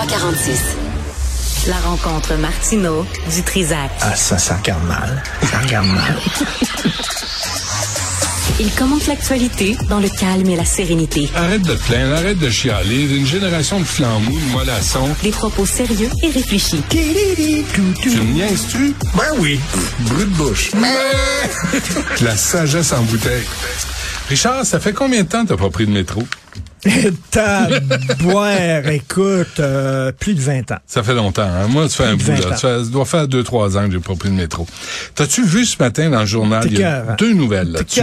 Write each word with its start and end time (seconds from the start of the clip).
346. 0.00 0.60
La 1.68 1.76
rencontre 1.78 2.34
Martino 2.36 3.06
du 3.34 3.42
Trizac. 3.42 3.90
Ah, 4.00 4.14
ça, 4.14 4.38
ça 4.38 4.56
regarde 4.56 4.84
mal. 4.84 5.22
Ça 5.50 5.58
regarde 5.58 5.86
mal. 5.88 6.16
Il 8.58 8.70
commente 8.74 9.06
l'actualité 9.06 9.76
dans 9.90 9.98
le 10.00 10.08
calme 10.08 10.48
et 10.48 10.56
la 10.56 10.64
sérénité. 10.64 11.28
Arrête 11.34 11.60
de 11.62 11.74
plaindre, 11.74 12.14
arrête 12.14 12.38
de 12.38 12.48
chialer. 12.48 13.02
Une 13.16 13.26
génération 13.26 13.78
de 13.80 13.84
flambous, 13.84 14.38
de 14.38 14.52
mollassons. 14.52 15.10
Des 15.22 15.30
propos 15.30 15.66
sérieux 15.66 16.08
et 16.22 16.30
réfléchis. 16.30 16.82
Tu 16.88 16.98
me 18.10 18.32
niaises-tu? 18.32 18.94
Ben 19.14 19.24
oui. 19.38 19.60
Brut 20.00 20.30
de 20.30 20.36
bouche. 20.36 20.70
La 22.22 22.34
sagesse 22.36 22.92
en 22.92 23.02
bouteille. 23.02 23.44
Richard, 24.30 24.64
ça 24.64 24.80
fait 24.80 24.92
combien 24.94 25.22
de 25.22 25.28
temps 25.28 25.44
que 25.44 25.50
t'as 25.50 25.56
pas 25.56 25.70
pris 25.70 25.86
de 25.86 25.92
métro? 25.92 26.26
boire, 28.20 28.88
écoute, 28.88 29.60
euh, 29.60 30.12
plus 30.12 30.34
de 30.34 30.40
20 30.40 30.72
ans. 30.72 30.78
Ça 30.86 31.02
fait 31.02 31.14
longtemps. 31.14 31.42
Hein? 31.42 31.68
Moi, 31.68 31.88
ça 31.88 32.04
fait 32.04 32.10
un 32.10 32.16
bout. 32.16 32.24
20 32.24 32.50
Là. 32.50 32.56
Ça, 32.56 32.82
doit 32.84 33.04
faire 33.04 33.28
deux, 33.28 33.42
trois 33.42 33.76
ans 33.76 33.86
que 33.86 33.92
j'ai 33.92 33.98
pas 33.98 34.14
pris 34.14 34.28
de 34.28 34.34
métro. 34.34 34.66
T'as-tu 35.14 35.44
vu 35.44 35.64
ce 35.64 35.76
matin 35.82 36.10
dans 36.10 36.20
le 36.20 36.26
journal? 36.26 36.62
T'es 36.62 36.68
Il 36.68 36.80
y 36.80 36.84
a 36.84 37.02
cœur, 37.02 37.16
deux 37.16 37.32
nouvelles 37.32 37.72
là-dessus. 37.72 38.00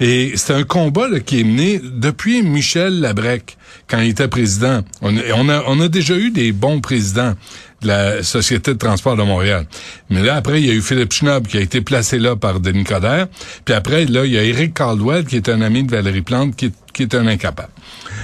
Et 0.00 0.32
c'est 0.36 0.52
un 0.52 0.64
combat 0.64 1.08
là, 1.08 1.20
qui 1.20 1.40
est 1.40 1.44
mené 1.44 1.80
depuis 1.82 2.42
Michel 2.42 3.00
Labrec, 3.00 3.56
quand 3.88 4.00
il 4.00 4.10
était 4.10 4.28
président. 4.28 4.80
On, 5.02 5.14
on 5.36 5.48
a, 5.48 5.62
on 5.66 5.80
a 5.80 5.88
déjà 5.88 6.16
eu 6.16 6.30
des 6.30 6.52
bons 6.52 6.80
présidents 6.80 7.34
de 7.82 7.88
la 7.88 8.22
Société 8.22 8.72
de 8.72 8.78
transport 8.78 9.16
de 9.16 9.22
Montréal. 9.22 9.66
Mais 10.10 10.22
là, 10.22 10.36
après, 10.36 10.60
il 10.60 10.66
y 10.66 10.70
a 10.70 10.74
eu 10.74 10.82
Philippe 10.82 11.12
Schnob 11.12 11.46
qui 11.46 11.58
a 11.58 11.60
été 11.60 11.80
placé 11.80 12.18
là 12.18 12.34
par 12.34 12.60
Denis 12.60 12.84
Coderre. 12.84 13.28
Puis 13.64 13.74
après, 13.74 14.06
là, 14.06 14.24
il 14.24 14.32
y 14.32 14.38
a 14.38 14.42
Éric 14.42 14.74
Caldwell 14.74 15.24
qui 15.24 15.36
est 15.36 15.48
un 15.48 15.60
ami 15.60 15.84
de 15.84 15.90
Valérie 15.90 16.22
Plante 16.22 16.56
qui 16.56 16.66
est, 16.66 16.74
qui 16.94 17.02
est 17.02 17.14
un 17.14 17.26
incapable. 17.26 17.72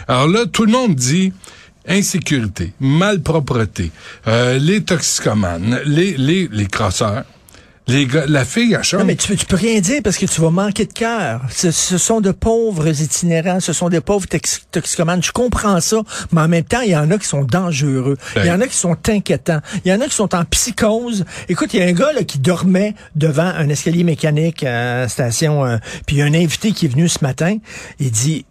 Alors 0.08 0.26
là, 0.28 0.46
tout 0.50 0.64
le 0.64 0.72
monde 0.72 0.94
dit 0.94 1.32
insécurité, 1.86 2.72
malpropreté, 2.80 3.90
euh, 4.26 4.58
les 4.58 4.82
toxicomanes, 4.82 5.80
les, 5.84 6.16
les, 6.16 6.48
les 6.50 6.66
crosseurs. 6.66 7.24
Les 7.88 8.06
gars, 8.06 8.24
la 8.28 8.44
fille, 8.44 8.72
elle 8.74 8.84
chante. 8.84 9.00
Non, 9.00 9.06
mais 9.06 9.16
tu, 9.16 9.26
peux- 9.26 9.34
tu 9.34 9.46
peux 9.46 9.56
rien 9.56 9.80
dire 9.80 10.00
parce 10.04 10.16
que 10.16 10.26
tu 10.26 10.40
vas 10.40 10.50
manquer 10.50 10.84
de 10.86 10.92
cœur. 10.92 11.40
Ce, 11.50 11.72
ce 11.72 11.98
sont 11.98 12.20
de 12.20 12.30
pauvres 12.30 12.86
itinérants, 12.86 13.58
ce 13.58 13.72
sont 13.72 13.88
des 13.88 14.00
pauvres 14.00 14.28
tox- 14.28 14.60
toxicomanes. 14.70 15.24
Je 15.24 15.32
comprends 15.32 15.80
ça, 15.80 15.96
mais 16.30 16.42
en 16.42 16.46
même 16.46 16.62
temps, 16.62 16.82
il 16.82 16.90
y 16.92 16.96
en 16.96 17.10
a 17.10 17.18
qui 17.18 17.26
sont 17.26 17.42
dangereux. 17.42 18.16
Il 18.36 18.44
y 18.46 18.50
en 18.52 18.60
a 18.60 18.68
qui 18.68 18.76
sont 18.76 18.96
inquiétants. 19.08 19.60
Il 19.84 19.90
y 19.90 19.94
en 19.94 20.00
a 20.00 20.04
qui 20.06 20.14
sont 20.14 20.32
en 20.36 20.44
psychose. 20.44 21.24
Écoute, 21.48 21.74
il 21.74 21.80
y 21.80 21.82
a 21.82 21.86
un 21.86 21.92
gars 21.92 22.12
là, 22.12 22.22
qui 22.22 22.38
dormait 22.38 22.94
devant 23.16 23.42
un 23.46 23.68
escalier 23.68 24.04
mécanique 24.04 24.62
à 24.62 25.00
la 25.00 25.08
station, 25.08 25.64
euh, 25.64 25.78
puis 26.06 26.16
il 26.16 26.18
y 26.20 26.22
a 26.22 26.26
un 26.26 26.34
invité 26.34 26.70
qui 26.70 26.84
est 26.86 26.90
venu 26.90 27.08
ce 27.08 27.18
matin. 27.22 27.56
Il 27.98 28.12
dit... 28.12 28.44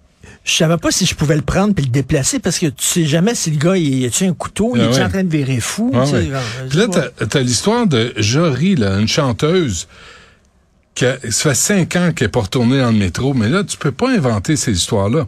Je 0.49 0.55
savais 0.55 0.77
pas 0.77 0.89
si 0.89 1.05
je 1.05 1.13
pouvais 1.13 1.35
le 1.35 1.41
prendre 1.43 1.75
puis 1.75 1.85
le 1.85 1.91
déplacer 1.91 2.39
parce 2.39 2.57
que 2.57 2.65
tu 2.65 2.83
sais 2.83 3.05
jamais 3.05 3.35
si 3.35 3.51
le 3.51 3.57
gars 3.57 3.77
il 3.77 4.05
a 4.05 4.25
un 4.25 4.33
couteau, 4.33 4.73
il 4.75 4.81
Ah 4.81 4.85
est 4.85 4.87
ouais. 4.97 5.03
en 5.03 5.09
train 5.09 5.23
de 5.23 5.29
virer 5.29 5.59
fou. 5.59 5.91
Ah 5.93 6.03
tu 6.05 6.09
sais, 6.11 6.15
ouais. 6.17 6.29
là, 6.73 6.87
t'as, 6.91 7.25
t'as 7.27 7.39
l'histoire 7.41 7.85
de 7.85 8.13
Jory, 8.17 8.75
là, 8.75 8.97
une 8.99 9.07
chanteuse, 9.07 9.87
qui 10.95 11.05
a- 11.05 11.17
ça 11.29 11.49
fait 11.49 11.55
cinq 11.55 11.95
ans 11.95 12.11
qu'elle 12.15 12.27
n'est 12.27 12.31
pas 12.31 12.41
retournée 12.41 12.79
dans 12.79 12.91
le 12.91 12.97
métro, 12.97 13.33
mais 13.33 13.47
là, 13.47 13.63
tu 13.63 13.77
peux 13.77 13.91
pas 13.91 14.09
inventer 14.09 14.55
ces 14.55 14.71
histoires-là. 14.71 15.27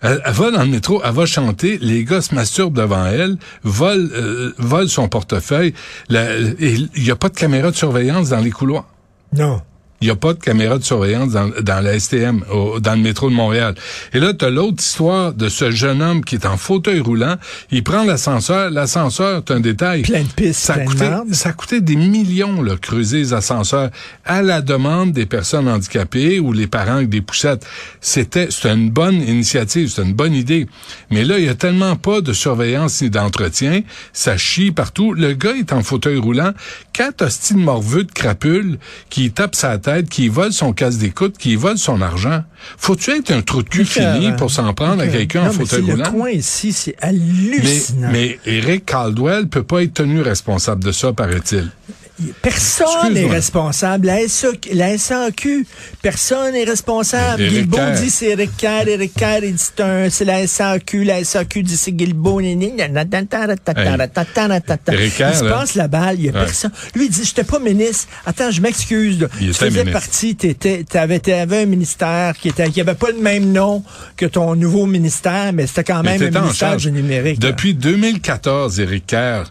Elle, 0.00 0.20
elle 0.24 0.32
va 0.32 0.50
dans 0.50 0.62
le 0.62 0.68
métro, 0.68 1.00
elle 1.04 1.12
va 1.14 1.24
chanter, 1.26 1.78
les 1.80 2.04
gars 2.04 2.20
se 2.20 2.34
masturbent 2.34 2.76
devant 2.76 3.06
elle, 3.06 3.36
volent, 3.64 4.08
euh, 4.12 4.52
volent 4.58 4.86
son 4.88 5.08
portefeuille, 5.08 5.72
il 6.10 6.88
n'y 6.96 7.10
a 7.10 7.16
pas 7.16 7.30
de 7.30 7.34
caméra 7.34 7.70
de 7.70 7.76
surveillance 7.76 8.28
dans 8.28 8.38
les 8.40 8.50
couloirs. 8.50 8.86
Non. 9.34 9.60
Il 10.00 10.04
n'y 10.06 10.10
a 10.12 10.16
pas 10.16 10.32
de 10.32 10.38
caméra 10.38 10.78
de 10.78 10.84
surveillance 10.84 11.32
dans, 11.32 11.48
dans 11.60 11.80
la 11.82 11.98
STM, 11.98 12.44
au- 12.52 12.78
dans 12.78 12.92
le 12.94 13.00
métro 13.00 13.28
de 13.30 13.34
Montréal. 13.34 13.74
Et 14.12 14.20
là, 14.20 14.32
tu 14.32 14.44
as 14.44 14.50
l'autre 14.50 14.80
histoire 14.82 15.32
de 15.32 15.48
ce 15.48 15.72
jeune 15.72 16.00
homme 16.02 16.24
qui 16.24 16.36
est 16.36 16.46
en 16.46 16.56
fauteuil 16.56 17.00
roulant. 17.00 17.34
Il 17.72 17.82
prend 17.82 18.04
l'ascenseur. 18.04 18.70
L'ascenseur, 18.70 19.42
c'est 19.46 19.54
un 19.54 19.58
détail. 19.60 20.02
Plein 20.02 20.22
de 20.22 20.28
pistes, 20.28 20.60
ça 20.60 20.74
plein 20.74 21.24
de 21.24 21.34
ça 21.34 21.52
coûté 21.52 21.80
des 21.80 21.96
millions, 21.96 22.62
là, 22.62 22.76
creuser 22.80 23.18
les 23.18 23.32
ascenseurs 23.32 23.90
à 24.24 24.40
la 24.42 24.60
demande 24.62 25.10
des 25.12 25.26
personnes 25.26 25.66
handicapées 25.68 26.38
ou 26.38 26.52
les 26.52 26.68
parents 26.68 26.96
avec 26.96 27.08
des 27.08 27.20
poussettes. 27.20 27.66
C'était, 28.00 28.48
une 28.66 28.90
bonne 28.90 29.16
initiative, 29.20 29.88
c'était 29.88 30.02
une 30.06 30.14
bonne 30.14 30.34
idée. 30.34 30.68
Mais 31.10 31.24
là, 31.24 31.38
il 31.38 31.44
y 31.44 31.48
a 31.48 31.54
tellement 31.54 31.96
pas 31.96 32.20
de 32.20 32.32
surveillance 32.32 33.02
ni 33.02 33.10
d'entretien. 33.10 33.80
Ça 34.12 34.36
chie 34.36 34.70
partout. 34.70 35.12
Le 35.12 35.32
gars 35.32 35.56
est 35.56 35.72
en 35.72 35.82
fauteuil 35.82 36.18
roulant. 36.18 36.52
Quatre 36.92 37.22
hosties 37.26 37.54
de 37.54 37.58
morveux 37.60 38.04
de 38.04 38.12
crapule 38.12 38.78
qui 39.10 39.30
tape 39.32 39.54
sa 39.54 39.78
tête, 39.78 39.87
qui 40.08 40.28
vole 40.28 40.52
son 40.52 40.72
casse 40.72 40.98
d'écoute, 40.98 41.36
qui 41.38 41.56
vole 41.56 41.78
son 41.78 42.00
argent. 42.00 42.42
Faut-tu 42.76 43.10
être 43.12 43.30
un 43.30 43.42
trou 43.42 43.62
de 43.62 43.68
cul 43.68 43.84
fini 43.84 44.32
pour 44.36 44.50
s'en 44.50 44.72
prendre 44.74 45.02
à 45.02 45.06
quelqu'un 45.08 45.42
en 45.42 45.46
mais 45.46 45.52
fauteuil 45.52 45.82
roulant? 45.82 46.04
Le 46.04 46.10
coin 46.10 46.30
ici, 46.30 46.72
c'est 46.72 46.96
Mais, 47.02 47.08
hallucinant. 47.08 48.08
mais 48.12 48.38
Eric 48.46 48.86
Caldwell 48.86 49.48
peut 49.48 49.62
pas 49.62 49.82
être 49.82 49.94
tenu 49.94 50.20
responsable 50.20 50.84
de 50.84 50.92
ça, 50.92 51.12
paraît-il. 51.12 51.70
Personne 52.42 53.14
n'est 53.14 53.26
responsable. 53.26 54.06
La, 54.06 54.26
SAQ, 54.26 54.70
la 54.74 54.98
SAQ, 54.98 55.66
personne 56.02 56.52
n'est 56.52 56.64
responsable. 56.64 57.46
Guilbeault 57.46 57.92
dit 58.00 58.10
c'est 58.10 58.30
Eric 58.30 58.56
Kerr, 58.56 58.88
Eric 58.88 59.14
Kerr, 59.14 59.44
il 59.44 59.54
dit 59.54 59.64
c'est 60.10 60.24
la 60.24 60.46
SAQ, 60.46 61.04
la 61.04 61.22
SAQ 61.24 61.62
dit 61.62 61.76
c'est 61.76 61.92
Guilbeault. 61.92 62.40
Il 62.40 62.56
se 65.34 65.48
passe 65.48 65.74
la 65.74 65.88
balle, 65.88 66.16
il 66.18 66.26
y 66.26 66.28
a 66.28 66.32
personne. 66.32 66.70
Lui, 66.94 67.06
il 67.06 67.10
dit, 67.10 67.24
j'étais 67.24 67.44
pas 67.44 67.58
ministre. 67.58 68.08
Attends, 68.26 68.50
je 68.50 68.60
m'excuse. 68.60 69.28
Tu 69.38 69.52
faisais 69.52 69.84
partie, 69.84 70.36
Tu 70.36 70.96
avais 70.96 71.62
un 71.62 71.66
ministère 71.66 72.36
qui 72.36 72.48
était, 72.48 72.68
qui 72.70 72.82
pas 72.82 73.10
le 73.10 73.20
même 73.20 73.52
nom 73.52 73.82
que 74.16 74.26
ton 74.26 74.54
nouveau 74.56 74.86
ministère, 74.86 75.52
mais 75.52 75.66
c'était 75.66 75.84
quand 75.84 76.02
même 76.02 76.22
un 76.22 76.40
ministère 76.40 76.76
du 76.76 76.90
numérique. 76.90 77.38
Depuis 77.38 77.74
2014, 77.74 78.80
Eric 78.80 79.06
Kerr, 79.06 79.44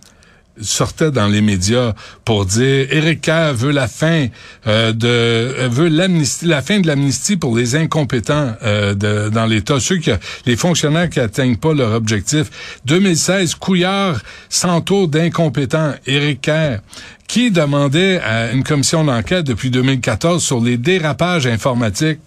sortait 0.61 1.11
dans 1.11 1.27
les 1.27 1.41
médias 1.41 1.93
pour 2.25 2.45
dire 2.45 2.87
Éric 2.91 3.21
Kerr 3.21 3.53
veut 3.53 3.71
la 3.71 3.87
fin 3.87 4.27
euh, 4.67 4.91
de 4.93 5.07
euh, 5.07 5.69
veut 5.69 5.87
l'amnistie 5.87 6.45
la 6.45 6.61
fin 6.61 6.79
de 6.79 6.87
l'amnistie 6.87 7.37
pour 7.37 7.55
les 7.55 7.75
incompétents 7.75 8.53
euh, 8.63 8.93
de, 8.93 9.29
dans 9.29 9.45
l'État 9.45 9.79
ceux 9.79 9.97
qui 9.97 10.11
les 10.45 10.55
fonctionnaires 10.55 11.09
qui 11.09 11.19
atteignent 11.19 11.57
pas 11.57 11.73
leur 11.73 11.93
objectif 11.93 12.79
2016 12.85 13.55
Couillard 13.55 14.21
s'entoure 14.49 15.07
d'incompétents 15.07 15.93
Éric 16.05 16.41
Kerr 16.41 16.79
qui 17.27 17.51
demandait 17.51 18.19
à 18.19 18.51
une 18.51 18.63
commission 18.63 19.03
d'enquête 19.03 19.45
depuis 19.45 19.69
2014 19.69 20.43
sur 20.43 20.61
les 20.61 20.77
dérapages 20.77 21.47
informatiques 21.47 22.19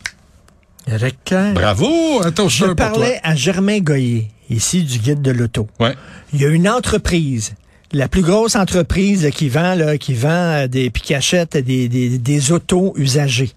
Éric 0.87 1.17
Kerr. 1.25 1.55
bravo 1.55 2.23
ton 2.35 2.49
Je 2.49 2.57
cher 2.57 2.67
pour 2.69 2.77
toi. 2.77 2.87
parlais 2.89 3.21
à 3.23 3.35
Germain 3.35 3.79
Goyer, 3.81 4.29
ici 4.49 4.83
du 4.83 4.99
guide 4.99 5.23
de 5.23 5.31
l'auto. 5.31 5.69
ouais 5.79 5.95
Il 6.33 6.41
y 6.41 6.45
a 6.45 6.49
une 6.49 6.69
entreprise, 6.69 7.55
la 7.93 8.09
plus 8.09 8.23
grosse 8.23 8.57
entreprise 8.57 9.31
qui 9.35 9.49
vend 9.49 9.75
là, 9.75 9.99
qui 9.99 10.15
vend 10.15 10.29
euh, 10.29 10.67
des 10.67 10.91
puis 10.91 11.03
qui 11.03 11.15
achète 11.15 11.57
des, 11.57 11.89
des, 11.89 12.19
des 12.19 12.53
autos 12.53 12.95
usagées. 12.97 13.53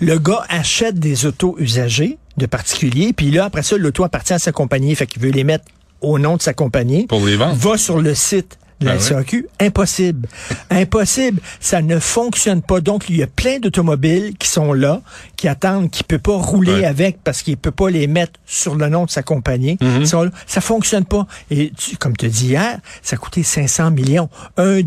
Le 0.00 0.18
gars 0.18 0.44
achète 0.48 0.98
des 0.98 1.26
autos 1.26 1.56
usagées 1.58 2.18
de 2.36 2.46
particuliers, 2.46 3.12
puis 3.12 3.30
là 3.30 3.46
après 3.46 3.62
ça 3.62 3.76
l'auto 3.76 4.04
appartient 4.04 4.32
à 4.32 4.38
sa 4.38 4.52
compagnie, 4.52 4.94
fait 4.94 5.06
qu'il 5.06 5.22
veut 5.22 5.30
les 5.30 5.44
mettre 5.44 5.64
au 6.00 6.18
nom 6.18 6.36
de 6.36 6.42
sa 6.42 6.52
compagnie. 6.52 7.06
pour 7.06 7.24
les 7.24 7.36
vendre 7.36 7.54
Va 7.54 7.78
sur 7.78 8.00
le 8.00 8.14
site 8.14 8.58
la 8.84 8.92
Ah. 8.92 9.20
Impossible. 9.60 10.28
Impossible. 10.70 11.40
Ça 11.60 11.82
ne 11.82 11.98
fonctionne 11.98 12.62
pas. 12.62 12.80
Donc, 12.80 13.08
il 13.08 13.16
y 13.16 13.22
a 13.22 13.26
plein 13.26 13.58
d'automobiles 13.58 14.34
qui 14.38 14.48
sont 14.48 14.72
là, 14.72 15.00
qui 15.36 15.48
attendent, 15.48 15.90
qui 15.90 16.02
ne 16.02 16.06
peut 16.06 16.18
pas 16.18 16.36
rouler 16.36 16.84
avec 16.84 17.18
parce 17.24 17.42
qu'il 17.42 17.56
peut 17.56 17.70
pas 17.70 17.90
les 17.90 18.06
mettre 18.06 18.38
sur 18.46 18.74
le 18.74 18.88
nom 18.88 19.04
de 19.04 19.10
sa 19.10 19.22
compagnie. 19.22 19.76
Mm-hmm. 19.80 20.30
Ça 20.46 20.60
fonctionne 20.60 21.04
pas. 21.04 21.26
Et 21.50 21.72
tu- 21.76 21.96
comme 21.96 22.16
tu 22.16 22.28
dis 22.28 22.46
hier, 22.48 22.78
ça 23.02 23.16
a 23.16 23.18
coûté 23.18 23.42
500 23.42 23.90
millions. 23.90 24.28
Un 24.56 24.80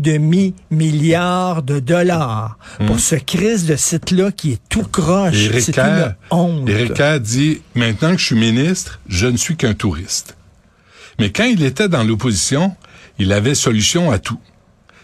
demi-milliard 0.70 1.62
de 1.62 1.78
dollars 1.80 2.58
pour 2.86 3.00
ce 3.00 3.14
crise 3.16 3.66
de 3.66 3.76
site-là 3.76 4.30
qui 4.32 4.52
est 4.52 4.60
tout 4.68 4.84
croche. 4.84 5.34
C'est 5.60 5.78
une 5.78 6.14
honte. 6.30 6.68
Éric 6.68 6.94
Kerr 6.94 7.20
dit, 7.20 7.62
maintenant 7.74 8.12
que 8.12 8.18
je 8.20 8.26
suis 8.26 8.36
ministre, 8.38 9.00
je 9.08 9.26
ne 9.26 9.36
suis 9.36 9.56
qu'un 9.56 9.74
touriste. 9.74 10.36
Mais 11.18 11.30
quand 11.30 11.44
il 11.44 11.64
était 11.64 11.88
dans 11.88 12.04
l'opposition, 12.04 12.76
il 13.18 13.32
avait 13.32 13.54
solution 13.54 14.10
à 14.10 14.18
tout. 14.18 14.38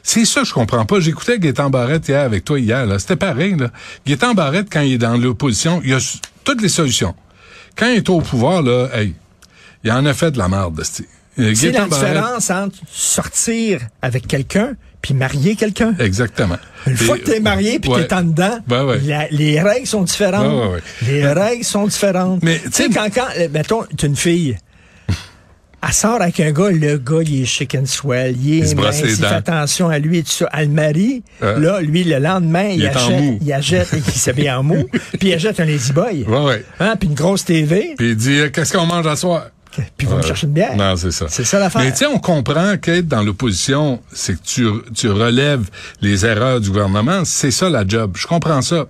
C'est 0.03 0.25
ça, 0.27 0.43
que 0.43 0.47
je 0.47 0.53
comprends 0.53 0.85
pas. 0.85 1.01
J'écoutais 1.01 1.39
Gaétan 1.39 1.71
Barrette 1.71 2.07
hier 2.09 2.21
avec 2.21 2.45
toi 2.45 2.61
hier, 2.61 2.85
là. 2.87 2.99
C'était 2.99 3.17
pareil, 3.17 3.57
là. 3.57 3.71
Gaétan 4.07 4.35
Barrette, 4.35 4.69
quand 4.71 4.83
il 4.83 4.93
est 4.95 4.99
dans 4.99 5.17
l'opposition, 5.17 5.81
il 5.85 5.95
a 5.95 5.99
toutes 6.45 6.61
les 6.61 6.69
solutions. 6.69 7.15
Quand 7.77 7.87
il 7.87 7.97
est 7.97 8.09
au 8.11 8.21
pouvoir, 8.21 8.63
là, 8.63 8.89
hey, 8.95 9.15
il 9.83 9.91
en 9.91 10.05
a 10.05 10.13
fait 10.15 10.31
de 10.31 10.39
la 10.39 10.49
merde. 10.49 10.79
Euh, 11.39 11.53
C'est 11.55 11.73
la 11.73 11.87
Barrette- 11.87 11.93
différence 11.95 12.51
entre 12.51 12.77
sortir 12.93 13.81
avec 14.03 14.27
quelqu'un 14.27 14.75
puis 15.03 15.13
marier 15.15 15.55
quelqu'un. 15.57 15.95
Exactement. 15.99 16.57
Une 16.87 16.97
fois 16.97 17.19
que 17.19 17.25
t'es 17.25 17.41
marié 17.41 17.79
puis 17.79 17.91
ouais. 17.91 18.07
t'es 18.07 18.15
en 18.15 18.23
dedans, 18.23 18.59
Ouais, 18.71 18.81
ouais. 18.83 19.01
la- 19.05 19.29
les 19.31 19.61
règles 19.61 19.87
sont 19.87 20.03
différentes. 20.03 20.71
Ouais. 20.73 20.81
Les 21.07 21.27
règles 21.27 21.65
sont 21.65 21.87
différentes. 21.87 22.43
Mais, 22.43 22.59
tu 22.59 22.65
sais, 22.73 22.87
tu 22.89 22.93
sais, 22.93 22.99
quand, 22.99 23.09
quand, 23.15 23.27
euh, 23.39 23.49
mettons, 23.53 23.83
t'es 23.97 24.07
une 24.07 24.17
fille, 24.17 24.57
elle 25.87 25.93
sort 25.93 26.21
avec 26.23 26.41
un 26.41 26.51
gars, 26.53 26.71
le 26.71 26.99
gars, 26.99 27.21
il 27.23 27.43
est 27.43 27.45
chic 27.45 27.75
and 27.75 27.87
swell, 27.87 28.35
il 28.39 28.55
Il 28.55 28.65
est 28.65 28.75
brosse 28.75 29.01
mince, 29.03 29.11
il 29.11 29.17
fait 29.17 29.25
attention 29.27 29.89
à 29.89 29.99
lui 29.99 30.19
et 30.19 30.23
tout 30.23 30.31
ça. 30.31 30.49
Elle 30.53 30.73
le 30.75 30.83
Ouais. 30.83 31.23
là, 31.61 31.81
lui, 31.81 32.05
le 32.05 32.19
lendemain, 32.19 32.69
il, 32.69 32.81
Il 32.81 32.87
achète, 32.87 33.23
il 33.41 33.53
achète, 33.53 33.89
il 33.93 34.13
s'habille 34.13 34.51
en 34.51 34.63
mou, 34.63 34.89
puis 35.19 35.29
il 35.29 35.35
achète 35.35 35.61
un 35.61 35.65
lazy 35.65 35.93
boy. 35.93 36.25
Ouais, 36.27 36.45
ouais. 36.45 36.65
Hein, 36.81 36.95
puis 36.99 37.09
une 37.09 37.15
grosse 37.15 37.45
TV, 37.45 37.95
Puis 37.99 38.11
il 38.11 38.17
dit, 38.17 38.39
euh, 38.41 38.51
qu'est-ce 38.51 38.73
qu'on 38.73 38.87
mange 38.87 39.07
à 39.07 39.17
soir? 39.17 39.47
puis 39.97 40.07
il 40.07 40.07
va 40.07 40.15
me 40.15 40.21
Ouais. 40.21 40.27
chercher 40.29 40.47
une 40.47 40.53
bière. 40.53 40.77
Non, 40.77 40.95
c'est 40.97 41.11
ça. 41.11 41.27
C'est 41.29 41.43
ça 41.43 41.59
l'affaire. 41.59 41.83
Mais 41.83 41.91
tu 41.91 41.99
sais, 41.99 42.07
on 42.07 42.19
comprend 42.21 42.77
qu'être 42.77 43.09
dans 43.09 43.23
l'opposition, 43.25 44.01
c'est 44.13 44.35
que 44.39 44.45
tu, 44.45 44.67
tu 44.95 45.11
relèves 45.11 45.69
les 46.01 46.25
erreurs 46.25 46.61
du 46.61 46.69
gouvernement. 46.71 47.25
C'est 47.25 47.51
ça 47.51 47.69
la 47.69 47.85
job. 47.85 48.13
Je 48.17 48.27
comprends 48.29 48.63
ça. 48.63 48.87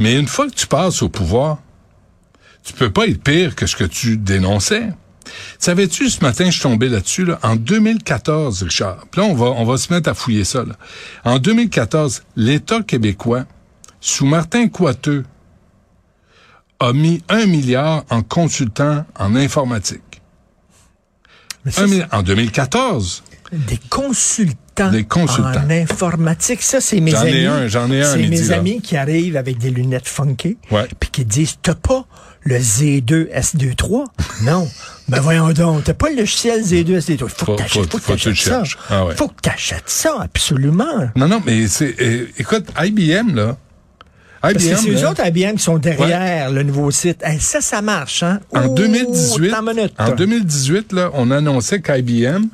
Mais 0.00 0.16
une 0.18 0.26
fois 0.26 0.48
que 0.48 0.54
tu 0.54 0.66
passes 0.66 1.00
au 1.02 1.08
pouvoir, 1.08 1.58
tu 2.64 2.72
peux 2.72 2.90
pas 2.90 3.06
être 3.06 3.22
pire 3.22 3.54
que 3.54 3.66
ce 3.66 3.76
que 3.76 3.84
tu 3.84 4.16
dénonçais. 4.16 4.88
Savais-tu, 5.58 6.10
ce 6.10 6.20
matin, 6.22 6.46
je 6.46 6.50
suis 6.52 6.62
tombé 6.62 6.88
là-dessus, 6.88 7.24
là, 7.24 7.38
en 7.42 7.56
2014, 7.56 8.62
Richard? 8.64 9.04
Puis 9.10 9.20
là, 9.20 9.26
on 9.26 9.34
va, 9.34 9.46
on 9.46 9.64
va 9.64 9.76
se 9.76 9.92
mettre 9.92 10.08
à 10.10 10.14
fouiller 10.14 10.44
ça, 10.44 10.64
là. 10.64 10.74
En 11.24 11.38
2014, 11.38 12.22
l'État 12.36 12.82
québécois, 12.82 13.44
sous 14.00 14.26
Martin 14.26 14.68
Coiteux, 14.68 15.24
a 16.78 16.92
mis 16.92 17.22
un 17.28 17.46
milliard 17.46 18.04
en 18.10 18.22
consultants 18.22 19.04
en 19.18 19.34
informatique. 19.34 20.02
Ça, 21.68 21.84
en 22.12 22.22
2014. 22.22 23.22
Des 23.52 23.78
consultants, 23.88 24.90
Des 24.90 25.04
consultants. 25.04 25.62
en 25.66 25.70
informatique. 25.70 26.62
Ça, 26.62 26.80
c'est 26.80 27.00
mes 27.00 27.12
J'en 27.12 27.20
amis. 27.22 27.30
ai 27.32 27.46
un, 27.46 27.66
j'en 27.68 27.90
ai 27.90 28.02
un 28.02 28.12
C'est 28.12 28.28
mes 28.28 28.40
là. 28.42 28.56
amis 28.56 28.80
qui 28.82 28.96
arrivent 28.96 29.36
avec 29.36 29.58
des 29.58 29.70
lunettes 29.70 30.06
funky. 30.08 30.58
Ouais. 30.70 30.86
Puis 31.00 31.10
qui 31.10 31.24
disent, 31.24 31.56
t'as 31.62 31.74
pas 31.74 32.04
le 32.42 32.58
Z2 32.58 33.30
S23? 33.32 34.04
non. 34.42 34.68
Ben 35.08 35.20
voyons 35.20 35.52
donc, 35.52 35.84
t'as 35.84 35.94
pas 35.94 36.10
le 36.10 36.16
logiciel 36.16 36.62
Z2 36.62 36.98
S23. 36.98 37.28
Faut, 37.28 37.28
Faut- 37.28 37.52
que 37.54 37.58
t'achètes, 37.58 37.72
faut- 37.92 37.98
faut 37.98 38.14
que 38.14 38.18
faut 38.18 38.34
ça. 38.34 38.62
Ah 38.90 39.04
ouais. 39.06 39.14
Faut 39.14 39.28
que 39.28 39.40
t'achètes 39.40 39.84
ça, 39.88 40.16
absolument. 40.20 41.10
Non, 41.14 41.28
non, 41.28 41.40
mais 41.46 41.68
c'est, 41.68 41.94
euh, 42.00 42.26
écoute, 42.38 42.64
IBM, 42.76 43.34
là. 43.36 43.56
Parce 44.42 44.54
que 44.54 44.58
IBM, 44.62 44.76
c'est 44.76 44.90
eux 44.90 45.08
autres 45.08 45.24
IBM 45.26 45.56
qui 45.56 45.62
sont 45.62 45.78
derrière 45.78 46.50
le 46.50 46.62
nouveau 46.64 46.90
site. 46.90 47.18
Hey, 47.22 47.38
ça, 47.40 47.60
ça 47.60 47.82
marche, 47.82 48.22
hein? 48.24 48.40
en 48.52 48.66
Oh, 48.66 48.74
2018, 48.74 49.50
tant 49.50 49.62
minute. 49.62 49.92
en 49.98 50.10
2018, 50.10 50.92
là, 50.92 51.10
on 51.14 51.30
annonçait 51.30 51.80
qu'IBM, 51.80 52.44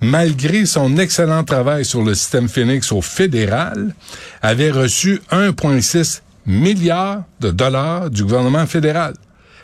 malgré 0.00 0.66
son 0.66 0.96
excellent 0.98 1.44
travail 1.44 1.84
sur 1.84 2.02
le 2.02 2.14
système 2.14 2.48
Phoenix 2.48 2.90
au 2.92 3.00
fédéral, 3.00 3.94
avait 4.40 4.70
reçu 4.72 5.20
1,6 5.30 6.22
milliard 6.46 7.22
de 7.40 7.50
dollars 7.52 8.10
du 8.10 8.24
gouvernement 8.24 8.66
fédéral. 8.66 9.14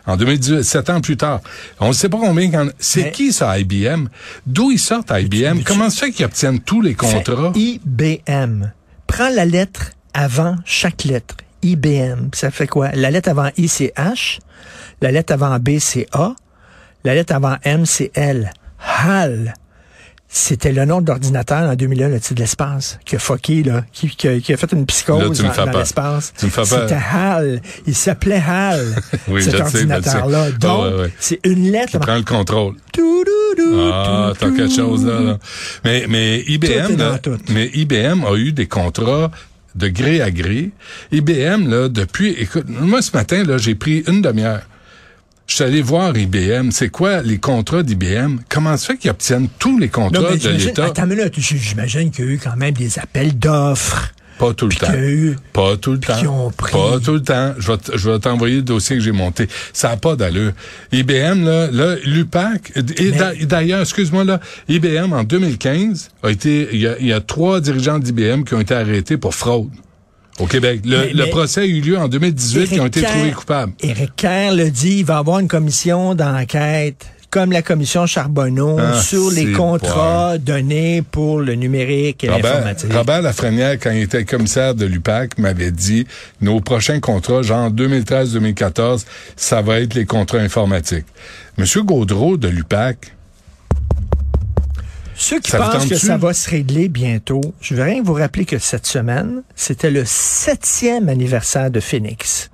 En 0.08 0.16
2018, 0.16 0.62
sept 0.64 0.90
ans 0.90 1.00
plus 1.00 1.16
tard. 1.16 1.40
On 1.78 1.88
ne 1.88 1.92
sait 1.92 2.08
pas 2.08 2.18
combien. 2.18 2.68
C'est 2.78 3.02
Mais- 3.04 3.10
qui 3.12 3.32
ça, 3.32 3.58
IBM? 3.58 4.08
D'où 4.46 4.70
ils 4.72 4.78
sortent 4.78 5.10
IBM? 5.10 5.52
mais 5.54 5.58
tu- 5.58 5.64
Comment 5.64 5.90
fait 5.90 6.10
qu'ils 6.10 6.24
obtiennent 6.24 6.60
tous 6.60 6.80
les 6.80 6.94
contrats? 6.94 7.52
IBM. 7.54 8.72
Prends 9.06 9.28
la 9.28 9.44
lettre 9.44 9.92
avant 10.14 10.56
chaque 10.64 11.04
lettre. 11.04 11.36
IBM. 11.62 12.30
Ça 12.34 12.50
fait 12.50 12.66
quoi? 12.66 12.90
La 12.94 13.10
lettre 13.10 13.28
avant 13.28 13.50
I, 13.56 13.68
c'est 13.68 13.92
H. 13.96 14.38
La 15.02 15.10
lettre 15.12 15.32
avant 15.34 15.58
B, 15.58 15.78
c'est 15.78 16.06
A. 16.12 16.34
La 17.04 17.14
lettre 17.14 17.34
avant 17.34 17.56
M, 17.62 17.84
c'est 17.86 18.10
L. 18.14 18.50
HAL. 18.80 19.54
C'était 20.30 20.72
le 20.72 20.84
nom 20.84 21.00
d'ordinateur 21.00 21.70
en 21.70 21.74
2001, 21.74 22.08
le 22.08 22.20
titre 22.20 22.34
de 22.34 22.40
l'espace, 22.40 22.98
qui 23.06 23.16
a 23.16 23.18
fucké, 23.18 23.62
là, 23.62 23.84
qui, 23.92 24.08
qui 24.08 24.28
a, 24.28 24.38
qui 24.38 24.52
a 24.52 24.58
fait 24.58 24.70
une 24.72 24.80
Là, 24.80 24.84
psychose 24.86 25.38
tu 25.38 25.42
me 25.42 25.72
dans, 25.72 25.78
l'espace. 25.78 26.34
C'était 26.36 26.94
HAL. 26.94 27.62
Il 27.86 27.94
s'appelait 27.94 28.42
HAL, 28.46 28.94
Oui, 29.28 29.42
cet 29.42 29.58
ordinateur-là. 29.58 30.46
Ah, 30.48 30.58
Donc, 30.58 30.84
ouais, 30.84 31.00
ouais. 31.00 31.12
c'est 31.18 31.40
une 31.44 31.70
lettre. 31.70 31.98
Prends 31.98 32.16
le 32.16 32.24
contrôle. 32.24 32.74
Tout, 32.92 33.24
tout, 33.24 33.56
tout, 33.56 33.90
Ah, 33.90 34.32
t'as 34.38 34.50
quelque 34.50 34.74
chose 34.74 35.06
là. 35.06 35.20
là. 35.20 35.38
Mais, 35.84 36.04
mais 36.08 36.40
IBM, 36.46 36.96
là, 36.98 37.18
mais 37.48 37.70
IBM 37.72 38.24
a 38.26 38.36
eu 38.36 38.52
des 38.52 38.66
contrats 38.66 39.30
de 39.74 39.88
gré 39.88 40.20
à 40.20 40.30
gré. 40.30 40.70
IBM, 41.10 41.68
là, 41.68 41.88
depuis, 41.88 42.32
écoute, 42.32 42.66
moi, 42.68 43.00
ce 43.00 43.12
matin, 43.16 43.44
là, 43.44 43.56
j'ai 43.56 43.74
pris 43.74 44.04
une 44.06 44.20
demi-heure. 44.20 44.62
Je 45.48 45.54
suis 45.54 45.64
allé 45.64 45.80
voir 45.82 46.16
IBM. 46.16 46.70
C'est 46.70 46.90
quoi 46.90 47.22
les 47.22 47.38
contrats 47.38 47.82
d'IBM? 47.82 48.36
Comment 48.50 48.76
se 48.76 48.84
fait 48.86 48.96
qu'ils 48.98 49.10
obtiennent 49.10 49.48
tous 49.58 49.78
les 49.78 49.86
Non, 49.86 49.92
contrats 49.92 50.30
mais 50.32 50.36
de 50.36 50.48
l'État? 50.50 50.84
Attends 50.84 51.04
une 51.04 51.16
minute, 51.16 51.40
j- 51.40 51.56
j'imagine 51.58 52.10
qu'il 52.10 52.24
y 52.26 52.28
a 52.28 52.30
eu 52.32 52.38
quand 52.38 52.54
même 52.54 52.74
des 52.74 52.98
appels 52.98 53.36
d'offres. 53.38 54.12
Pas 54.38 54.52
tout 54.54 54.66
le 54.68 54.74
temps. 54.74 54.92
eu- 54.94 55.36
Pas 55.54 55.76
tout 55.78 55.92
le 55.92 55.98
temps. 56.00 56.52
Pas 56.70 57.00
tout 57.02 57.14
le 57.14 57.22
temps. 57.22 57.54
Je 57.58 57.72
vais, 57.72 57.78
t- 57.78 57.92
je 57.96 58.10
vais 58.10 58.18
t'envoyer 58.20 58.56
le 58.56 58.62
dossier 58.62 58.96
que 58.96 59.02
j'ai 59.02 59.10
monté. 59.10 59.48
Ça 59.72 59.88
n'a 59.88 59.96
pas 59.96 60.14
d'allure. 60.16 60.52
IBM, 60.92 61.44
là, 61.44 61.70
là 61.72 61.96
l'UPAC, 62.04 62.72
et 62.98 63.10
d'a- 63.10 63.34
d'ailleurs, 63.34 63.80
excuse-moi, 63.80 64.22
là, 64.24 64.38
IBM, 64.68 65.12
en 65.12 65.24
2015, 65.24 66.10
a 66.22 66.30
été, 66.30 66.68
il 66.72 66.78
y 66.80 66.86
a, 66.86 66.96
il 67.00 67.06
y 67.06 67.12
a 67.12 67.20
trois 67.20 67.60
dirigeants 67.60 67.98
d'IBM 67.98 68.44
qui 68.44 68.54
ont 68.54 68.60
été 68.60 68.74
arrêtés 68.74 69.16
pour 69.16 69.34
fraude 69.34 69.70
au 70.38 70.46
Québec. 70.46 70.80
Le, 70.84 70.98
Mais- 70.98 71.12
le 71.12 71.24
mais- 71.24 71.30
procès 71.30 71.60
a 71.62 71.64
eu 71.66 71.80
lieu 71.80 71.98
en 71.98 72.08
2018, 72.08 72.68
ils 72.72 72.80
ont 72.80 72.86
été 72.86 73.02
trouvés 73.02 73.32
coupables. 73.32 73.72
Éric 73.80 74.16
Kerr 74.16 74.52
le 74.54 74.70
dit, 74.70 74.98
il 75.00 75.04
va 75.04 75.14
y 75.14 75.18
avoir 75.18 75.38
une 75.40 75.48
commission 75.48 76.14
d'enquête 76.14 77.06
comme 77.30 77.52
la 77.52 77.60
commission 77.60 78.06
Charbonneau 78.06 78.78
Ah, 78.80 79.02
sur 79.02 79.30
les 79.30 79.52
contrats 79.52 80.38
donnés 80.38 81.02
pour 81.02 81.40
le 81.40 81.56
numérique 81.56 82.24
et 82.24 82.28
l'informatique. 82.28 82.90
Robert 82.90 83.20
Lafrenière, 83.20 83.72
quand 83.78 83.90
il 83.90 84.00
était 84.04 84.24
commissaire 84.24 84.74
de 84.74 84.86
l'UPAC, 84.86 85.36
m'avait 85.38 85.70
dit, 85.70 86.06
nos 86.40 86.60
prochains 86.62 87.00
contrats, 87.00 87.42
genre 87.42 87.70
2013-2014, 87.70 89.04
ça 89.36 89.60
va 89.60 89.80
être 89.80 89.92
les 89.94 90.06
contrats 90.06 90.38
informatiques. 90.38 91.04
Monsieur 91.58 91.82
Gaudreau 91.82 92.38
de 92.38 92.48
l'UPAC, 92.48 93.12
Ceux 95.20 95.40
qui 95.40 95.50
Ça 95.50 95.58
pensent 95.58 95.86
que 95.86 95.96
ça 95.96 96.16
va 96.16 96.32
se 96.32 96.48
régler 96.48 96.88
bientôt, 96.88 97.40
je 97.60 97.74
veux 97.74 97.82
rien 97.82 98.02
vous 98.02 98.12
rappeler 98.14 98.44
que 98.44 98.58
cette 98.58 98.86
semaine, 98.86 99.42
c'était 99.56 99.90
le 99.90 100.04
septième 100.06 101.08
anniversaire 101.08 101.70
de 101.72 101.80
Phoenix. 101.80 102.50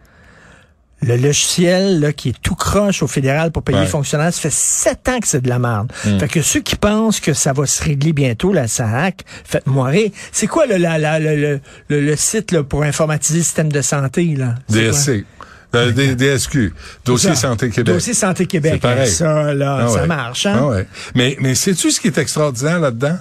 Le 1.02 1.16
logiciel 1.18 2.00
là, 2.00 2.14
qui 2.14 2.30
est 2.30 2.40
tout 2.40 2.54
croche 2.54 3.02
au 3.02 3.06
fédéral 3.06 3.52
pour 3.52 3.62
payer 3.62 3.76
Ouais. 3.80 3.84
les 3.84 3.90
fonctionnaires, 3.90 4.32
ça 4.32 4.40
fait 4.40 4.52
sept 4.52 5.06
ans 5.10 5.20
que 5.20 5.28
c'est 5.28 5.42
de 5.42 5.50
la 5.50 5.58
merde. 5.58 5.92
Fait 5.92 6.28
que 6.28 6.40
ceux 6.40 6.60
qui 6.60 6.76
pensent 6.76 7.20
que 7.20 7.34
ça 7.34 7.52
va 7.52 7.66
se 7.66 7.82
régler 7.82 8.14
bientôt, 8.14 8.54
la 8.54 8.66
SAC, 8.66 9.24
faites-moi 9.44 9.88
rire. 9.88 10.10
C'est 10.32 10.46
quoi 10.46 10.64
le, 10.66 10.78
la- 10.78 10.96
la- 10.96 11.18
le, 11.18 11.36
le, 11.36 11.60
le- 11.88 12.00
le 12.00 12.16
site 12.16 12.52
là, 12.52 12.62
pour 12.62 12.84
informatiser 12.84 13.40
le 13.40 13.44
système 13.44 13.70
de 13.70 13.82
santé? 13.82 14.24
Là? 14.36 14.54
Quoi? 14.90 14.92
Euh, 15.74 16.14
DSQ, 16.14 16.72
Dossier. 17.04 17.34
Santé 17.34 17.70
Québec. 17.70 17.94
Dossier 17.94 18.14
Santé 18.14 18.46
Québec. 18.46 18.72
C'est 18.74 18.80
pareil. 18.80 19.10
Ça, 19.10 19.54
là, 19.54 19.80
Ah 19.82 19.88
ça 19.88 20.00
ouais. 20.02 20.06
marche. 20.06 20.46
Hein? 20.46 20.56
Ah 20.58 20.66
ouais. 20.68 20.86
Mais, 21.14 21.36
mais 21.40 21.54
sais-tu 21.54 21.90
ce 21.90 22.00
qui 22.00 22.08
est 22.08 22.18
extraordinaire 22.18 22.80
là-dedans? 22.80 23.18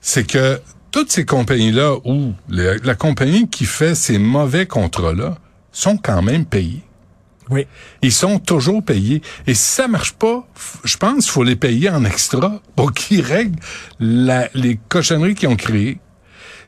C'est 0.00 0.26
que 0.26 0.58
toutes 0.90 1.10
ces 1.12 1.24
compagnies-là, 1.24 1.96
ou 2.04 2.32
la 2.48 2.94
compagnie 2.94 3.48
qui 3.48 3.64
fait 3.64 3.94
ces 3.94 4.18
mauvais 4.18 4.66
contrats-là, 4.66 5.36
sont 5.70 5.96
quand 5.96 6.22
même 6.22 6.44
payées. 6.44 6.82
Oui. 7.50 7.66
Ils 8.02 8.12
sont 8.12 8.38
toujours 8.38 8.82
payés. 8.84 9.20
Et 9.46 9.54
si 9.54 9.62
ça 9.72 9.88
marche 9.88 10.12
pas, 10.12 10.46
je 10.84 10.96
pense 10.96 11.24
qu'il 11.24 11.32
faut 11.32 11.44
les 11.44 11.56
payer 11.56 11.90
en 11.90 12.04
extra 12.04 12.60
pour 12.76 12.92
qu'ils 12.92 13.20
règlent 13.22 13.58
la- 14.00 14.48
les 14.54 14.78
cochonneries 14.88 15.34
qu'ils 15.34 15.48
ont 15.48 15.56
créées. 15.56 15.98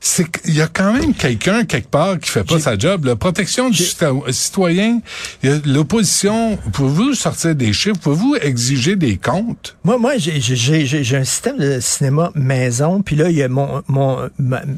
C'est 0.05 0.31
qu'il 0.31 0.55
y 0.55 0.61
a 0.61 0.69
quand 0.69 0.93
même 0.93 1.15
quelqu'un 1.15 1.65
quelque 1.65 1.89
part 1.89 2.21
qui 2.21 2.29
fait 2.29 2.45
pas 2.45 2.61
sa 2.61 2.77
job. 2.77 3.07
La 3.07 3.17
protection 3.17 3.71
du 3.71 3.83
citoyen, 4.31 5.01
l'opposition, 5.65 6.59
pouvez-vous 6.75 7.15
sortir 7.15 7.55
des 7.55 7.73
chiffres, 7.73 7.99
pouvez-vous 8.01 8.37
exiger 8.43 8.97
des 8.97 9.17
comptes? 9.17 9.79
Moi, 9.83 9.97
moi, 9.97 10.13
j'ai 10.19 11.17
un 11.17 11.25
système 11.25 11.57
de 11.57 11.81
cinéma 11.81 12.31
maison, 12.35 13.01
puis 13.01 13.17
là, 13.17 13.31
il 13.31 13.37
y 13.37 13.43
a 13.43 13.49
mon, 13.49 13.83
mon 13.89 14.29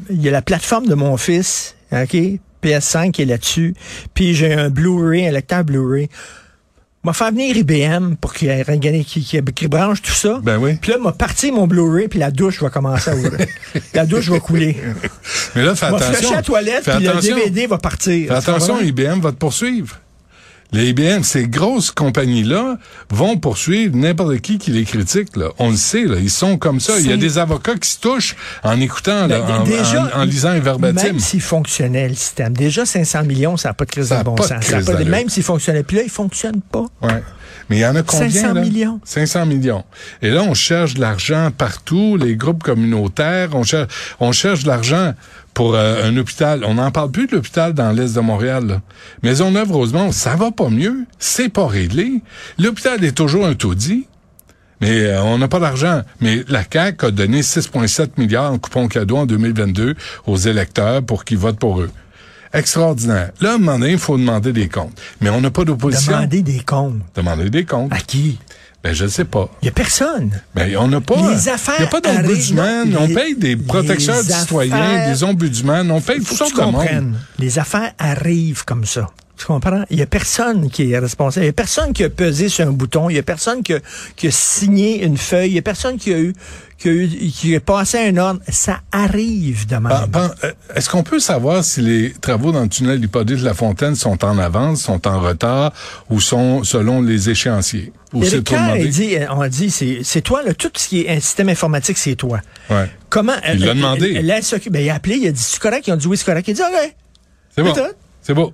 il 0.09 0.21
y 0.21 0.29
a 0.29 0.31
la 0.31 0.41
plateforme 0.41 0.87
de 0.87 0.95
mon 0.95 1.17
fils, 1.17 1.75
OK? 1.91 2.15
PS5 2.63 3.11
qui 3.11 3.23
est 3.23 3.25
là-dessus, 3.25 3.75
puis 4.13 4.33
j'ai 4.33 4.53
un 4.53 4.69
Blu-ray, 4.69 5.27
un 5.27 5.31
lecteur 5.31 5.65
Blu-ray 5.65 6.07
m'a 7.07 7.13
fait 7.13 7.31
venir 7.31 7.55
IBM 7.55 8.15
pour 8.15 8.33
qu'il 8.33 8.65
qu 9.55 9.67
branche 9.69 10.01
tout 10.01 10.11
ça. 10.11 10.41
Ben 10.43 10.57
oui. 10.57 10.77
Puis 10.81 10.91
là, 10.91 10.97
m'a 10.97 11.13
parti 11.13 11.53
mon 11.53 11.65
Blu-ray, 11.65 12.09
puis 12.09 12.19
la 12.19 12.31
douche 12.31 12.61
va 12.61 12.69
commencer 12.69 13.11
à 13.11 13.15
ouvrir. 13.15 13.47
la 13.93 14.05
douche 14.05 14.29
va 14.29 14.39
couler. 14.39 14.75
Mais 15.55 15.63
là, 15.63 15.73
fais 15.73 15.85
attention. 15.85 16.31
à 16.31 16.35
la 16.35 16.41
toilette, 16.41 16.83
puis 16.83 17.05
le 17.05 17.21
DVD 17.21 17.65
va 17.65 17.77
partir. 17.77 18.27
Fais 18.27 18.35
attention, 18.35 18.81
IBM 18.81 19.21
va 19.21 19.31
te 19.31 19.37
poursuivre. 19.37 20.01
Les 20.73 20.89
IBM, 20.89 21.23
ces 21.23 21.47
grosses 21.47 21.91
compagnies-là, 21.91 22.77
vont 23.09 23.37
poursuivre 23.37 23.95
n'importe 23.95 24.39
qui 24.39 24.57
qui 24.57 24.71
les 24.71 24.83
critique. 24.83 25.35
Là. 25.37 25.49
On 25.59 25.69
le 25.69 25.77
sait, 25.77 26.03
là, 26.03 26.17
ils 26.19 26.29
sont 26.29 26.57
comme 26.57 26.79
ça. 26.79 26.99
Il 26.99 27.07
y 27.07 27.13
a 27.13 27.17
des 27.17 27.37
avocats 27.37 27.75
qui 27.75 27.89
se 27.89 27.99
touchent 27.99 28.35
en 28.63 28.79
écoutant, 28.81 29.27
là, 29.27 29.39
ben, 29.41 30.11
en, 30.15 30.21
en, 30.21 30.23
lisant 30.25 30.49
un 30.49 30.59
verbatim. 30.59 31.03
Même 31.03 31.19
s'il 31.19 31.41
fonctionnait 31.41 32.09
le 32.09 32.15
système, 32.15 32.53
déjà 32.53 32.85
500 32.85 33.23
millions, 33.23 33.55
ça 33.55 33.69
n'a 33.69 33.73
pas 33.73 33.85
de 33.85 33.91
crise 33.91 34.09
de 34.09 34.23
bon 34.23 34.35
sens. 34.37 34.65
Pas, 34.65 35.03
même 35.05 35.29
s'il 35.29 35.43
fonctionnait, 35.43 35.83
puis 35.83 35.97
là, 35.97 36.03
il 36.03 36.09
fonctionne 36.09 36.61
pas. 36.61 36.85
Ouais. 37.01 37.23
Mais 37.69 37.77
il 37.77 37.79
y 37.79 37.85
en 37.85 37.95
a 37.95 38.03
combien? 38.03 38.29
500 38.29 38.53
là? 38.53 38.61
millions. 38.61 38.99
500 39.03 39.45
millions. 39.45 39.83
Et 40.21 40.29
là, 40.29 40.43
on 40.43 40.53
cherche 40.53 40.93
de 40.93 41.01
l'argent 41.01 41.51
partout, 41.55 42.17
les 42.17 42.35
groupes 42.35 42.63
communautaires, 42.63 43.49
on 43.53 43.63
cherche, 43.63 43.91
on 44.19 44.31
cherche 44.31 44.63
de 44.63 44.67
l'argent 44.67 45.13
pour 45.57 45.73
euh, 45.73 46.03
un 46.03 46.15
hôpital. 46.17 46.63
On 46.65 46.75
n'en 46.75 46.91
parle 46.91 47.09
plus 47.09 47.25
de 47.25 47.31
l'hôpital 47.31 47.73
dans 47.73 47.91
l'est 47.91 48.15
de 48.15 48.19
Montréal. 48.19 48.67
Là. 48.67 48.81
Maisonneuve-Rosemont, 49.23 50.11
ça 50.11 50.35
va 50.35 50.51
pas 50.51 50.69
mieux. 50.69 51.05
C'est 51.17 51.49
pas 51.49 51.65
réglé. 51.65 52.21
L'hôpital 52.59 53.03
est 53.03 53.17
toujours 53.17 53.47
un 53.47 53.55
taudis. 53.55 54.05
Mais 54.81 55.05
euh, 55.07 55.23
on 55.23 55.39
n'a 55.39 55.47
pas 55.47 55.59
d'argent. 55.59 56.03
Mais 56.21 56.43
la 56.47 56.61
CAQ 56.71 57.07
a 57.07 57.09
donné 57.09 57.41
6,7 57.41 58.09
milliards 58.17 58.51
en 58.51 58.59
coupons 58.59 58.87
cadeaux 58.87 59.17
en 59.17 59.25
2022 59.25 59.95
aux 60.27 60.37
électeurs 60.37 61.01
pour 61.01 61.25
qu'ils 61.25 61.39
votent 61.39 61.57
pour 61.57 61.81
eux. 61.81 61.89
Extraordinaire. 62.53 63.31
Là, 63.41 63.53
à 63.53 63.55
un 63.55 63.57
moment 63.57 63.79
donné, 63.79 63.93
il 63.93 63.97
faut 63.97 64.15
demander 64.15 64.53
des 64.53 64.69
comptes. 64.69 65.01
Mais 65.21 65.31
on 65.31 65.41
n'a 65.41 65.49
pas 65.49 65.65
d'opposition. 65.65 66.11
Demander 66.11 66.43
des 66.43 66.59
comptes. 66.59 67.01
Demander 67.15 67.49
des 67.49 67.65
comptes. 67.65 67.91
À 67.91 67.97
qui? 67.97 68.37
Ben, 68.87 68.93
je 68.93 69.03
ne 69.03 69.09
sais 69.09 69.25
pas. 69.25 69.49
Il 69.61 69.65
n'y 69.65 69.69
a 69.69 69.73
personne. 69.73 70.41
Ben, 70.55 70.73
on 70.77 70.87
n'a 70.87 71.01
pas. 71.01 71.29
Les 71.29 71.49
affaires. 71.49 71.75
Il 71.79 71.81
n'y 71.81 71.87
a 71.87 71.89
pas 71.89 71.99
d'ombudsman. 71.99 72.97
On 72.97 73.07
paye 73.07 73.35
des 73.35 73.57
protecteurs 73.57 74.23
du 74.23 74.31
citoyen, 74.31 75.11
des 75.11 75.23
ombudsman. 75.25 75.91
On 75.91 75.99
paye 75.99 76.19
toutes 76.19 76.37
sortes 76.37 76.55
de 76.55 76.61
monde. 76.61 77.15
Les 77.37 77.59
affaires 77.59 77.91
arrivent 77.99 78.63
comme 78.63 78.85
ça. 78.85 79.09
Tu 79.37 79.45
comprends? 79.45 79.83
Il 79.91 79.97
n'y 79.97 80.01
a 80.01 80.07
personne 80.07 80.69
qui 80.69 80.91
est 80.91 80.97
responsable. 80.97 81.43
Il 81.43 81.47
n'y 81.47 81.51
a 81.51 81.53
personne 81.53 81.93
qui 81.93 82.03
a 82.03 82.09
pesé 82.09 82.49
sur 82.49 82.67
un 82.67 82.71
bouton. 82.71 83.09
Il 83.09 83.13
n'y 83.13 83.19
a 83.19 83.23
personne 83.23 83.61
qui 83.61 83.73
a, 83.73 83.79
qui 84.15 84.27
a, 84.27 84.31
signé 84.31 85.03
une 85.03 85.17
feuille. 85.17 85.49
Il 85.49 85.53
n'y 85.53 85.59
a 85.59 85.63
personne 85.63 85.97
qui 85.97 86.11
a 86.11 86.17
eu 86.17 86.33
qui 86.79 86.89
a, 86.89 86.91
eu, 86.91 87.07
qui 87.07 87.55
a 87.55 87.59
passé 87.59 87.99
un 87.99 88.17
ordre. 88.17 88.39
Ça 88.49 88.79
arrive 88.91 89.67
demain. 89.67 90.07
Euh, 90.43 90.51
est-ce 90.75 90.89
qu'on 90.89 91.03
peut 91.03 91.19
savoir 91.19 91.63
si 91.63 91.81
les 91.81 92.13
travaux 92.13 92.51
dans 92.51 92.63
le 92.63 92.69
tunnel 92.69 92.99
de 92.99 93.43
La 93.43 93.53
Fontaine 93.53 93.95
sont 93.95 94.25
en 94.25 94.39
avance, 94.39 94.81
sont 94.81 95.07
en 95.07 95.19
retard 95.19 95.71
ou 96.09 96.19
sont 96.19 96.63
selon 96.63 97.03
les 97.03 97.29
échéanciers? 97.29 97.93
Ou 98.13 98.23
c'est 98.23 98.43
trop 98.43 98.55
dit, 98.89 99.17
on 99.29 99.41
a 99.41 99.49
dit, 99.49 99.69
c'est 99.69 100.21
toi, 100.21 100.41
là, 100.41 100.53
tout 100.55 100.71
ce 100.75 100.87
qui 100.87 101.01
est 101.01 101.09
un 101.09 101.19
système 101.19 101.49
informatique, 101.49 101.97
c'est 101.97 102.15
toi. 102.15 102.39
Ouais. 102.69 102.89
Comment? 103.09 103.33
Il 103.53 103.65
l'a 103.65 103.75
demandé. 103.75 104.13
Elle, 104.15 104.25
ben, 104.71 104.79
il 104.79 104.89
a 104.89 104.95
appelé, 104.95 105.17
il 105.17 105.27
a 105.27 105.31
dit, 105.31 105.41
c'est 105.41 105.59
correct? 105.59 105.85
Ils 105.87 105.93
ont 105.93 105.97
dit 105.97 106.07
oui, 106.07 106.17
c'est 106.17 106.25
correct. 106.25 106.47
Il 106.47 106.51
a 106.51 106.53
dit, 106.53 106.61
OK. 106.61 106.95
C'est 107.55 107.63
bon. 107.63 107.73
C'est 108.21 108.33
bon. 108.33 108.53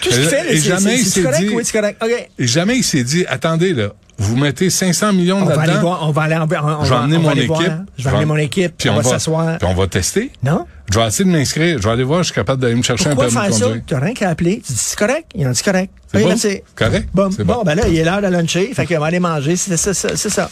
Tout 0.00 0.10
ce 0.10 0.20
qu'il 0.20 0.28
fait, 0.28 0.56
c'est 0.56 1.22
correct, 1.22 1.50
oui, 1.52 1.62
c'est 1.64 1.78
correct? 1.78 2.04
Et 2.38 2.46
jamais 2.46 2.76
il 2.76 2.84
s'est 2.84 3.04
dit, 3.04 3.24
attendez, 3.28 3.72
là, 3.72 3.92
vous 4.18 4.36
mettez 4.36 4.70
500 4.70 5.12
millions 5.12 5.44
là-dedans. 5.44 5.98
On 6.02 6.12
va 6.12 6.22
aller 6.22 6.36
on 6.36 6.46
va 6.46 6.84
je 6.84 6.88
vais 6.90 6.96
emmener 6.96 7.18
mon 7.18 7.32
équipe. 7.32 7.72
Je 7.98 8.04
vais 8.04 8.10
emmener 8.10 8.24
mon 8.24 8.36
équipe. 8.36 8.74
Puis 8.78 8.88
on, 8.90 8.96
va 8.96 9.02
s'asseoir. 9.02 9.58
Puis 9.58 9.68
on 9.68 9.74
va 9.74 9.86
tester. 9.86 10.30
Non? 10.42 10.66
Je 10.90 10.98
vais 10.98 11.06
essayer 11.06 11.24
de 11.24 11.30
m'inscrire. 11.30 11.78
Je 11.78 11.82
vais 11.82 11.90
aller 11.90 12.04
voir, 12.04 12.20
je 12.20 12.26
suis 12.26 12.34
capable 12.34 12.60
d'aller 12.60 12.74
me 12.74 12.82
chercher 12.82 13.10
Pourquoi 13.10 13.26
un 13.26 13.30
permis 13.30 13.48
de 13.48 13.52
conduire. 13.52 13.74
ça? 13.76 13.84
Tu 13.86 13.94
n'as 13.94 14.00
rien 14.00 14.14
qu'à 14.14 14.28
appeler. 14.30 14.62
Tu 14.64 14.72
dis, 14.72 14.78
c'est 14.78 14.98
correct? 14.98 15.30
Ils 15.34 15.46
ont 15.46 15.50
dit, 15.50 15.62
correct. 15.62 15.92
C'est 16.12 16.22
bon? 16.22 16.36
C'est 16.36 16.64
correct? 16.74 17.08
Bon, 17.12 17.30
bon. 17.30 17.44
bon, 17.44 17.62
ben 17.64 17.74
là, 17.74 17.88
il 17.88 17.96
est 17.96 18.04
l'heure 18.04 18.22
de 18.22 18.28
luncher. 18.28 18.72
Fait 18.74 18.86
qu'on 18.86 19.00
va 19.00 19.06
aller 19.06 19.20
manger. 19.20 19.56
C'est 19.56 19.76
ça, 19.76 19.94
c'est 19.94 20.30
ça. 20.30 20.50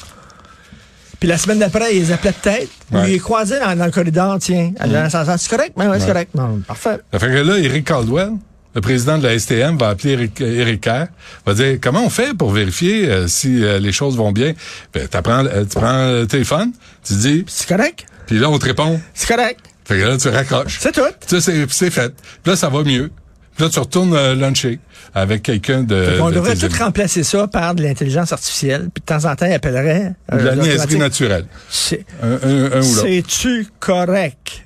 Puis 1.21 1.29
la 1.29 1.37
semaine 1.37 1.59
d'après, 1.59 1.95
ils 1.95 2.13
appelaient 2.13 2.33
peut-être. 2.33 2.71
Ouais. 2.91 3.11
Ils 3.11 3.15
est 3.17 3.19
croisé 3.19 3.61
dans, 3.61 3.77
dans, 3.77 3.85
le 3.85 3.91
corridor, 3.91 4.39
tiens. 4.41 4.73
Mm. 4.81 5.37
C'est 5.37 5.51
correct? 5.51 5.75
Ben 5.77 5.91
ouais, 5.91 6.01
c'est 6.01 6.07
correct. 6.07 6.35
Non, 6.35 6.63
parfait. 6.67 6.99
Ça 7.13 7.19
fait 7.19 7.27
que 7.27 7.33
là, 7.33 7.59
Eric 7.59 7.87
Caldwell, 7.87 8.33
le 8.75 8.81
président 8.81 9.19
de 9.19 9.27
la 9.27 9.39
STM 9.39 9.77
va 9.79 9.89
appeler 9.89 10.13
Eric, 10.13 10.41
Eric 10.41 10.81
Kerr, 10.83 11.07
va 11.47 11.55
dire 11.55 11.79
comment 11.81 12.05
on 12.05 12.11
fait 12.11 12.37
pour 12.37 12.51
vérifier 12.53 13.11
euh, 13.11 13.27
si 13.27 13.65
euh, 13.65 13.79
les 13.79 13.93
choses 13.93 14.17
vont 14.17 14.33
bien? 14.33 14.53
Ben, 14.95 15.09
t'apprends, 15.09 15.45
euh, 15.45 15.65
tu 15.65 15.79
prends 15.79 16.07
le 16.13 16.27
téléphone, 16.27 16.73
tu 17.05 17.15
dis 17.15 17.45
c'est 17.49 17.69
correct. 17.69 18.07
Puis 18.27 18.39
là 18.39 18.49
on 18.49 18.59
te 18.59 18.67
répond 18.67 19.01
c'est 19.15 19.29
correct. 19.35 19.61
Fait 19.85 19.99
que 19.99 20.03
là 20.05 20.17
tu 20.17 20.29
raccroches. 20.29 20.79
C'est 20.81 20.93
tout. 20.93 21.01
Ça 21.27 21.41
c'est 21.41 21.71
c'est 21.71 21.91
fait. 21.91 22.15
Puis 22.43 22.53
là 22.53 22.57
ça 22.57 22.69
va 22.69 22.83
mieux. 22.85 23.11
Puis 23.57 23.65
là 23.65 23.71
tu 23.71 23.79
retournes 23.81 24.15
euh, 24.15 24.35
luncher 24.37 24.79
avec 25.15 25.43
quelqu'un 25.43 25.83
de. 25.83 26.19
on 26.21 26.31
de 26.31 26.37
devrait 26.37 26.55
tout 26.55 26.69
remplacer 26.79 27.25
ça 27.25 27.49
par 27.49 27.75
de 27.75 27.83
l'intelligence 27.83 28.33
artificielle. 28.33 28.89
Puis 28.95 29.01
de 29.01 29.07
temps 29.07 29.29
en 29.29 29.35
temps 29.35 29.47
il 29.47 29.53
appellerait. 29.53 30.15
de 30.33 30.39
la 30.39 30.55
niaiserie 30.55 30.97
naturelle. 30.99 31.47
C'est 31.69 32.05
un, 32.23 32.29
un, 32.29 32.65
un 32.67 32.83
ou 32.83 32.95
l'autre. 32.95 33.03
C'est-tu 33.03 33.67
correct? 33.81 34.63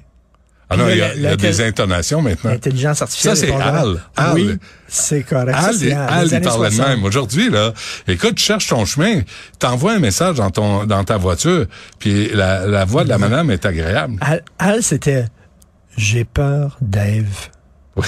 Ah 0.71 0.77
non, 0.77 0.89
il 0.89 0.97
y 0.97 1.03
a, 1.03 1.15
il 1.15 1.23
y 1.23 1.27
a 1.27 1.37
des 1.37 1.61
intonations 1.61 2.23
maintenant. 2.23 2.51
L'intelligence 2.51 3.03
artificielle. 3.03 3.37
Ça, 3.37 3.47
c'est 3.47 3.53
Al. 3.53 4.01
Al. 4.17 4.35
Oui, 4.35 4.59
c'est 4.89 5.23
correct. 5.23 5.55
Al, 5.57 5.75
ça, 5.75 6.07
Al 6.07 6.29
il 6.33 6.41
parlait 6.41 6.71
de 6.71 6.77
même. 6.81 7.05
Aujourd'hui, 7.05 7.51
là, 7.51 7.73
écoute, 8.09 8.37
tu 8.37 8.45
cherches 8.45 8.69
ton 8.69 8.85
chemin, 8.85 9.21
t'envoies 9.59 9.93
un 9.93 9.99
message 9.99 10.37
dans 10.37 10.51
ton 10.51 10.85
dans 10.85 11.05
ta 11.05 11.17
voiture, 11.19 11.67
puis 11.99 12.31
la, 12.33 12.67
la 12.67 12.85
voix 12.85 13.05
de 13.05 13.11
la 13.11 13.19
madame 13.19 13.51
est 13.51 13.67
agréable. 13.67 14.17
Al, 14.21 14.43
Al 14.59 14.83
c'était 14.83 15.27
«J'ai 15.97 16.25
peur, 16.25 16.77
Dave. 16.81 17.51
Oui. 17.97 18.07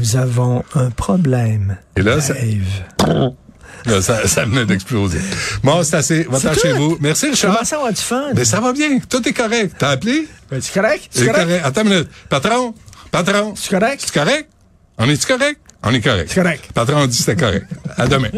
Nous 0.00 0.16
avons 0.16 0.64
un 0.74 0.90
problème, 0.90 1.76
Et 1.96 2.02
là, 2.02 2.16
Dave. 2.16 3.34
Là, 3.86 4.00
ça, 4.00 4.26
ça 4.26 4.44
venait 4.44 4.64
d'exploser. 4.64 5.20
Bon, 5.62 5.82
c'est 5.82 5.96
assez. 5.96 6.22
Va-t'en 6.24 6.54
chez 6.54 6.72
vous. 6.72 6.96
Merci, 7.00 7.28
Richard. 7.30 7.52
Comment 7.52 7.64
ça 7.64 7.78
va 7.78 7.92
du 7.92 8.00
fun? 8.00 8.30
Mais 8.34 8.44
ça 8.44 8.60
va 8.60 8.72
bien. 8.72 8.98
Tout 9.10 9.26
est 9.28 9.32
correct. 9.32 9.76
T'as 9.78 9.90
appelé? 9.90 10.26
Ben, 10.50 10.60
c'est 10.60 10.72
correct? 10.72 11.08
C'est 11.10 11.26
correct? 11.26 11.62
Attends 11.64 11.82
une 11.82 11.88
minute. 11.90 12.08
Patron? 12.28 12.74
Patron? 13.10 13.54
C'est 13.56 13.78
correct? 13.78 14.02
C'est 14.06 14.14
correct? 14.14 14.48
On 14.98 15.08
est-tu 15.08 15.26
correct? 15.26 15.60
On 15.82 15.92
est 15.92 16.00
correct. 16.00 16.30
C'est 16.32 16.42
correct. 16.42 16.70
Patron 16.72 17.06
dit 17.06 17.16
c'était 17.16 17.36
correct. 17.36 17.66
À 17.96 18.06
demain. 18.06 18.30